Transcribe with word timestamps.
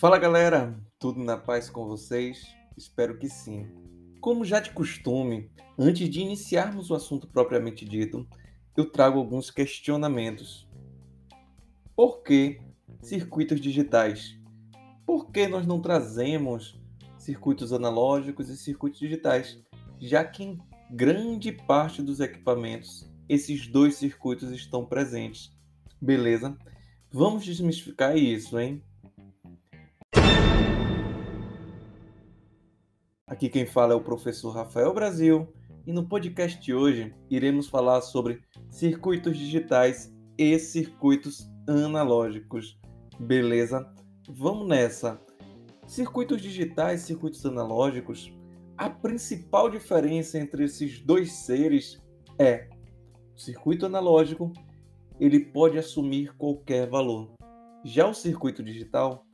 Fala 0.00 0.18
galera, 0.18 0.74
tudo 0.98 1.22
na 1.22 1.36
paz 1.36 1.68
com 1.68 1.84
vocês? 1.84 2.56
Espero 2.74 3.18
que 3.18 3.28
sim. 3.28 3.66
Como 4.18 4.46
já 4.46 4.58
de 4.58 4.70
costume, 4.70 5.50
antes 5.78 6.08
de 6.08 6.20
iniciarmos 6.20 6.90
o 6.90 6.94
assunto 6.94 7.28
propriamente 7.28 7.84
dito, 7.84 8.26
eu 8.74 8.90
trago 8.90 9.18
alguns 9.18 9.50
questionamentos. 9.50 10.66
Por 11.94 12.22
que 12.22 12.62
circuitos 13.02 13.60
digitais? 13.60 14.38
Por 15.04 15.30
que 15.30 15.46
nós 15.46 15.66
não 15.66 15.82
trazemos 15.82 16.80
circuitos 17.18 17.70
analógicos 17.70 18.48
e 18.48 18.56
circuitos 18.56 19.00
digitais? 19.00 19.62
Já 19.98 20.24
que 20.24 20.44
em 20.44 20.58
grande 20.90 21.52
parte 21.52 22.00
dos 22.00 22.20
equipamentos 22.20 23.09
esses 23.30 23.68
dois 23.68 23.94
circuitos 23.94 24.50
estão 24.50 24.84
presentes. 24.84 25.56
Beleza? 26.02 26.58
Vamos 27.12 27.44
desmistificar 27.44 28.16
isso, 28.16 28.58
hein? 28.58 28.82
Aqui 33.28 33.48
quem 33.48 33.64
fala 33.64 33.92
é 33.92 33.96
o 33.96 34.02
professor 34.02 34.50
Rafael 34.50 34.92
Brasil 34.92 35.46
e 35.86 35.92
no 35.92 36.08
podcast 36.08 36.60
de 36.60 36.74
hoje 36.74 37.14
iremos 37.30 37.68
falar 37.68 38.00
sobre 38.00 38.42
circuitos 38.68 39.38
digitais 39.38 40.12
e 40.36 40.58
circuitos 40.58 41.48
analógicos. 41.68 42.80
Beleza? 43.16 43.88
Vamos 44.28 44.66
nessa. 44.66 45.20
Circuitos 45.86 46.42
digitais 46.42 47.04
e 47.04 47.06
circuitos 47.06 47.46
analógicos, 47.46 48.32
a 48.76 48.90
principal 48.90 49.70
diferença 49.70 50.36
entre 50.36 50.64
esses 50.64 51.00
dois 51.00 51.30
seres 51.30 52.02
é 52.36 52.68
circuito 53.40 53.86
analógico, 53.86 54.52
ele 55.18 55.40
pode 55.40 55.78
assumir 55.78 56.34
qualquer 56.36 56.88
valor. 56.88 57.32
Já 57.84 58.06
o 58.06 58.14
circuito 58.14 58.62
digital, 58.62 59.26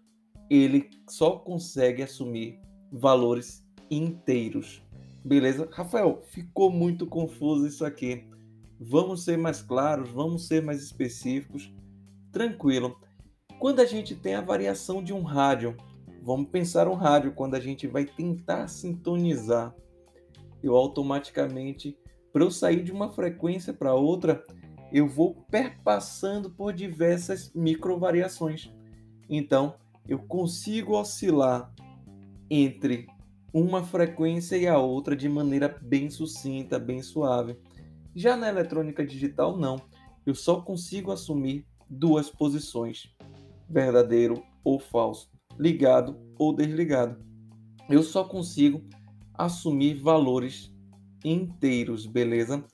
ele 0.49 0.91
só 1.09 1.33
consegue 1.33 2.03
assumir 2.03 2.61
valores 2.91 3.67
inteiros. 3.91 4.83
Beleza? 5.25 5.69
Rafael, 5.73 6.23
ficou 6.23 6.71
muito 6.71 7.07
confuso 7.07 7.67
isso 7.67 7.85
aqui. 7.85 8.29
Vamos 8.79 9.25
ser 9.25 9.37
mais 9.37 9.63
claros, 9.63 10.09
vamos 10.11 10.47
ser 10.47 10.63
mais 10.63 10.83
específicos. 10.83 11.73
Tranquilo. 12.31 12.97
Quando 13.59 13.81
a 13.81 13.85
gente 13.85 14.15
tem 14.15 14.35
a 14.35 14.41
variação 14.41 15.03
de 15.03 15.13
um 15.13 15.23
rádio, 15.23 15.77
vamos 16.23 16.51
pensar 16.51 16.87
um 16.87 16.95
rádio 16.95 17.33
quando 17.33 17.55
a 17.55 17.61
gente 17.61 17.87
vai 17.87 18.05
tentar 18.05 18.69
sintonizar. 18.69 19.75
Eu 20.63 20.77
automaticamente, 20.77 21.99
para 22.37 22.45
eu 22.45 22.51
sair 22.51 22.83
de 22.83 22.93
uma 22.93 23.09
frequência 23.09 23.73
para 23.73 23.95
outra, 23.95 24.45
eu 24.93 25.09
vou 25.09 25.35
perpassando 25.51 26.51
por 26.51 26.71
diversas 26.75 27.51
microvariações. 27.55 28.71
Então, 29.27 29.77
eu 30.07 30.19
consigo 30.19 31.01
oscilar 31.01 31.73
entre 32.51 33.07
uma 33.55 33.83
frequência 33.83 34.55
e 34.55 34.67
a 34.67 34.77
outra 34.77 35.17
de 35.17 35.31
maneira 35.31 35.81
bem 35.81 36.11
sucinta, 36.11 36.79
bem 36.79 37.01
suave. 37.01 37.57
Já 38.15 38.37
na 38.37 38.51
eletrônica 38.51 39.03
digital, 39.03 39.57
não. 39.57 39.81
Eu 40.27 40.35
só 40.35 40.61
consigo 40.61 41.11
assumir 41.13 41.65
duas 41.89 42.29
posições: 42.29 43.17
verdadeiro 43.67 44.45
ou 44.63 44.79
falso, 44.79 45.31
ligado 45.59 46.21
ou 46.39 46.55
desligado. 46.55 47.17
Eu 47.89 48.03
só 48.03 48.25
consigo 48.25 48.85
assumir 49.33 49.95
valores 49.95 50.76
inteiros, 51.25 52.07
beleza? 52.07 52.65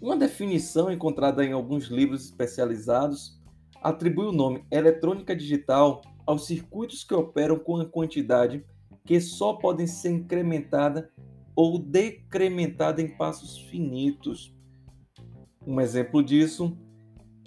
Uma 0.00 0.16
definição 0.16 0.90
encontrada 0.90 1.44
em 1.44 1.52
alguns 1.52 1.86
livros 1.86 2.24
especializados 2.24 3.40
atribui 3.82 4.26
o 4.26 4.32
nome 4.32 4.64
eletrônica 4.70 5.34
digital 5.34 6.02
aos 6.26 6.46
circuitos 6.46 7.04
que 7.04 7.14
operam 7.14 7.58
com 7.58 7.76
a 7.76 7.86
quantidade 7.86 8.64
que 9.04 9.20
só 9.20 9.54
podem 9.54 9.86
ser 9.86 10.10
incrementada 10.10 11.10
ou 11.56 11.78
decrementada 11.78 13.00
em 13.00 13.16
passos 13.16 13.58
finitos. 13.58 14.54
Um 15.66 15.80
exemplo 15.80 16.22
disso 16.22 16.76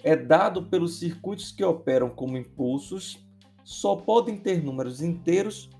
é 0.02 0.16
dado 0.16 0.66
pelos 0.66 0.98
circuitos 0.98 1.52
que 1.52 1.64
operam 1.64 2.10
como 2.10 2.36
impulsos, 2.36 3.24
só 3.64 3.96
podem 3.96 4.36
ter 4.36 4.62
números 4.62 5.00
inteiros 5.00 5.70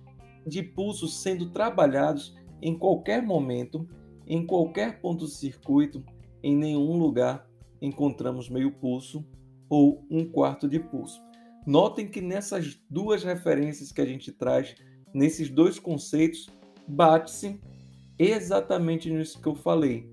de 0.47 0.63
pulsos 0.63 1.21
sendo 1.21 1.51
trabalhados 1.51 2.35
em 2.63 2.79
qualquer 2.79 3.21
momento, 3.21 3.87
em 4.33 4.47
qualquer 4.47 4.99
ponto 4.99 5.27
do 5.27 5.29
circuito, 5.29 6.03
em 6.43 6.57
nenhum 6.57 6.97
lugar 6.97 7.47
encontramos 7.83 8.49
meio 8.49 8.73
pulso 8.73 9.23
ou 9.69 10.07
um 10.11 10.25
quarto 10.25 10.67
de 10.67 10.81
pulso. 10.81 11.21
Notem 11.67 12.09
que 12.09 12.23
nessas 12.23 12.81
duas 12.89 13.23
referências 13.23 13.93
que 13.93 14.01
a 14.01 14.07
gente 14.07 14.33
traz 14.33 14.75
nesses 15.13 15.51
dois 15.51 15.79
conceitos 15.79 16.49
bate-se 16.89 17.61
exatamente 18.19 19.13
nisso 19.13 19.39
que 19.41 19.49
eu 19.49 19.55
falei, 19.55 20.11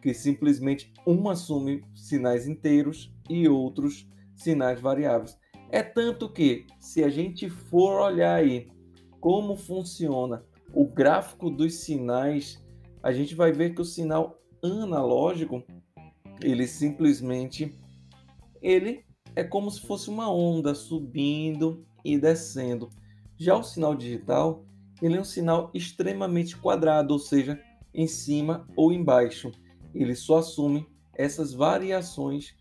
que 0.00 0.14
simplesmente 0.14 0.92
um 1.04 1.28
assume 1.28 1.82
sinais 1.92 2.46
inteiros 2.46 3.12
e 3.28 3.48
outros 3.48 4.08
sinais 4.36 4.80
variáveis. 4.80 5.36
É 5.70 5.82
tanto 5.82 6.32
que, 6.32 6.66
se 6.78 7.02
a 7.02 7.08
gente 7.08 7.50
for 7.50 8.00
olhar 8.00 8.36
aí 8.36 8.68
como 9.20 9.56
funciona 9.56 10.44
o 10.72 10.86
gráfico 10.86 11.50
dos 11.50 11.74
sinais, 11.74 12.64
a 13.06 13.12
gente 13.12 13.36
vai 13.36 13.52
ver 13.52 13.72
que 13.72 13.80
o 13.80 13.84
sinal 13.84 14.42
analógico, 14.60 15.62
ele 16.42 16.66
simplesmente 16.66 17.72
ele 18.60 19.04
é 19.36 19.44
como 19.44 19.70
se 19.70 19.80
fosse 19.82 20.10
uma 20.10 20.28
onda 20.28 20.74
subindo 20.74 21.86
e 22.04 22.18
descendo. 22.18 22.90
Já 23.38 23.54
o 23.54 23.62
sinal 23.62 23.94
digital, 23.94 24.64
ele 25.00 25.16
é 25.16 25.20
um 25.20 25.24
sinal 25.24 25.70
extremamente 25.72 26.56
quadrado, 26.56 27.12
ou 27.12 27.20
seja, 27.20 27.62
em 27.94 28.08
cima 28.08 28.66
ou 28.74 28.90
embaixo. 28.92 29.52
Ele 29.94 30.16
só 30.16 30.38
assume 30.38 30.84
essas 31.14 31.54
variações 31.54 32.56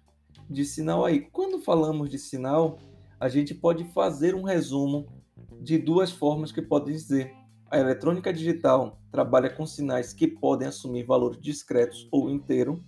de 0.47 0.63
sinal 0.63 1.03
aí. 1.03 1.21
Quando 1.21 1.57
falamos 1.59 2.07
de 2.07 2.19
sinal, 2.19 2.77
a 3.19 3.27
gente 3.27 3.55
pode 3.55 3.83
fazer 3.85 4.35
um 4.35 4.43
resumo 4.43 5.07
de 5.59 5.79
duas 5.79 6.11
formas 6.11 6.51
que 6.51 6.61
podem 6.61 6.93
dizer. 6.93 7.33
A 7.75 7.77
eletrônica 7.77 8.31
digital 8.31 9.01
trabalha 9.11 9.49
com 9.49 9.65
sinais 9.65 10.13
que 10.13 10.29
podem 10.29 10.65
assumir 10.65 11.03
valores 11.03 11.37
discretos 11.41 12.07
ou 12.09 12.29
inteiro, 12.29 12.81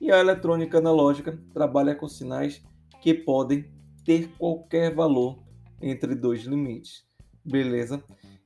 e 0.00 0.10
a 0.10 0.18
eletrônica 0.18 0.78
analógica 0.78 1.38
trabalha 1.52 1.94
com 1.94 2.08
sinais 2.08 2.62
que 3.02 3.12
podem 3.12 3.70
ter 4.06 4.34
qualquer 4.38 4.94
valor 4.94 5.38
entre 5.82 6.14
dois 6.14 6.44
limites. 6.44 7.04
Beleza? 7.44 8.02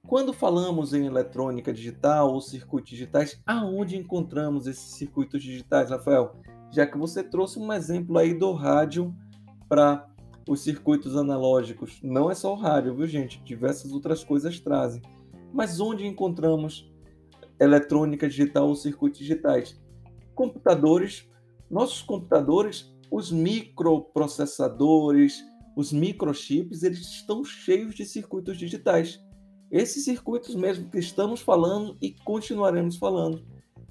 Quando 0.08 0.32
falamos 0.32 0.92
em 0.92 1.06
eletrônica 1.06 1.72
digital 1.72 2.34
ou 2.34 2.40
circuitos 2.40 2.90
digitais, 2.90 3.40
aonde 3.46 3.96
encontramos 3.96 4.66
esses 4.66 4.96
circuitos 4.96 5.40
digitais, 5.40 5.90
Rafael? 5.90 6.34
Já 6.72 6.84
que 6.84 6.98
você 6.98 7.22
trouxe 7.22 7.60
um 7.60 7.72
exemplo 7.72 8.18
aí 8.18 8.34
do 8.34 8.50
rádio 8.50 9.14
para 9.68 10.04
os 10.48 10.62
circuitos 10.62 11.16
analógicos. 11.16 12.00
Não 12.02 12.28
é 12.28 12.34
só 12.34 12.52
o 12.52 12.56
rádio, 12.56 12.94
viu, 12.94 13.06
gente? 13.06 13.40
Diversas 13.44 13.92
outras 13.92 14.24
coisas 14.24 14.58
trazem. 14.58 15.02
Mas 15.56 15.80
onde 15.80 16.06
encontramos 16.06 16.88
eletrônica 17.58 18.28
digital 18.28 18.68
ou 18.68 18.76
circuitos 18.76 19.20
digitais? 19.20 19.80
Computadores, 20.34 21.26
nossos 21.70 22.02
computadores, 22.02 22.94
os 23.10 23.32
microprocessadores, 23.32 25.42
os 25.74 25.94
microchips, 25.94 26.82
eles 26.82 27.00
estão 27.00 27.42
cheios 27.42 27.94
de 27.94 28.04
circuitos 28.04 28.58
digitais. 28.58 29.18
Esses 29.70 30.04
circuitos 30.04 30.54
mesmo 30.54 30.90
que 30.90 30.98
estamos 30.98 31.40
falando 31.40 31.96
e 32.02 32.10
continuaremos 32.10 32.98
falando. 32.98 33.42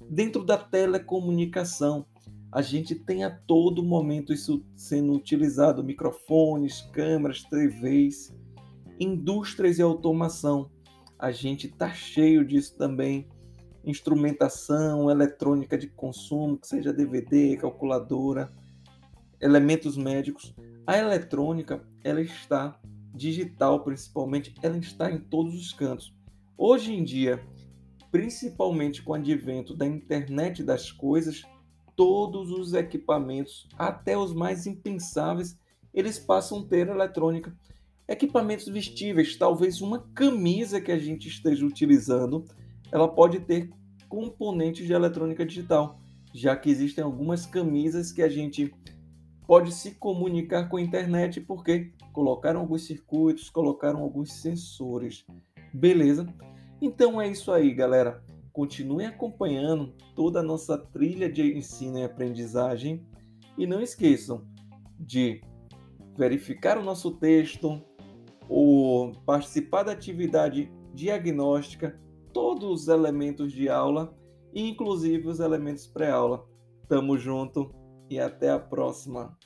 Dentro 0.08 0.44
da 0.44 0.56
telecomunicação, 0.56 2.06
a 2.52 2.62
gente 2.62 2.94
tem 2.94 3.24
a 3.24 3.30
todo 3.30 3.82
momento 3.82 4.32
isso 4.32 4.64
sendo 4.76 5.14
utilizado, 5.14 5.82
microfones, 5.82 6.82
câmeras, 6.92 7.42
TVs, 7.42 8.32
indústrias 9.00 9.80
e 9.80 9.82
automação. 9.82 10.70
A 11.18 11.30
gente 11.30 11.66
está 11.66 11.92
cheio 11.92 12.44
disso 12.44 12.76
também. 12.76 13.28
Instrumentação, 13.84 15.10
eletrônica 15.10 15.78
de 15.78 15.86
consumo, 15.86 16.58
que 16.58 16.66
seja 16.66 16.92
DVD, 16.92 17.56
calculadora, 17.56 18.52
elementos 19.40 19.96
médicos. 19.96 20.54
A 20.86 20.98
eletrônica, 20.98 21.82
ela 22.02 22.20
está 22.20 22.78
digital 23.14 23.82
principalmente, 23.82 24.54
ela 24.62 24.76
está 24.76 25.10
em 25.10 25.18
todos 25.18 25.54
os 25.54 25.72
cantos. 25.72 26.14
Hoje 26.56 26.92
em 26.92 27.02
dia, 27.02 27.42
principalmente 28.10 29.02
com 29.02 29.12
o 29.12 29.14
advento 29.14 29.74
da 29.74 29.86
internet 29.86 30.62
das 30.62 30.92
coisas, 30.92 31.42
todos 31.96 32.50
os 32.50 32.74
equipamentos, 32.74 33.68
até 33.78 34.16
os 34.16 34.34
mais 34.34 34.66
impensáveis, 34.66 35.58
eles 35.94 36.18
passam 36.18 36.60
a 36.60 36.64
ter 36.66 36.88
eletrônica. 36.88 37.56
Equipamentos 38.08 38.68
vestíveis, 38.68 39.36
talvez 39.36 39.80
uma 39.80 39.98
camisa 40.14 40.80
que 40.80 40.92
a 40.92 40.98
gente 40.98 41.28
esteja 41.28 41.66
utilizando, 41.66 42.44
ela 42.92 43.08
pode 43.08 43.40
ter 43.40 43.70
componentes 44.08 44.86
de 44.86 44.92
eletrônica 44.92 45.44
digital, 45.44 46.00
já 46.32 46.54
que 46.54 46.70
existem 46.70 47.02
algumas 47.02 47.46
camisas 47.46 48.12
que 48.12 48.22
a 48.22 48.28
gente 48.28 48.72
pode 49.46 49.72
se 49.72 49.96
comunicar 49.96 50.68
com 50.68 50.76
a 50.76 50.82
internet 50.82 51.40
porque 51.40 51.92
colocaram 52.12 52.60
alguns 52.60 52.86
circuitos, 52.86 53.50
colocaram 53.50 54.00
alguns 54.00 54.32
sensores. 54.32 55.24
Beleza? 55.72 56.26
Então 56.80 57.20
é 57.20 57.28
isso 57.28 57.50
aí, 57.50 57.74
galera. 57.74 58.22
Continuem 58.52 59.06
acompanhando 59.06 59.94
toda 60.14 60.40
a 60.40 60.42
nossa 60.42 60.78
trilha 60.78 61.30
de 61.30 61.42
ensino 61.56 61.98
e 61.98 62.04
aprendizagem 62.04 63.04
e 63.58 63.66
não 63.66 63.80
esqueçam 63.80 64.46
de 64.98 65.42
verificar 66.16 66.78
o 66.78 66.82
nosso 66.82 67.10
texto 67.12 67.82
ou 68.48 69.12
participar 69.24 69.82
da 69.82 69.92
atividade 69.92 70.70
diagnóstica, 70.94 71.98
todos 72.32 72.82
os 72.82 72.88
elementos 72.88 73.52
de 73.52 73.68
aula, 73.68 74.16
inclusive 74.54 75.28
os 75.28 75.40
elementos 75.40 75.86
pré-aula. 75.86 76.46
Tamo 76.88 77.18
junto 77.18 77.74
e 78.08 78.18
até 78.18 78.50
a 78.50 78.58
próxima. 78.58 79.36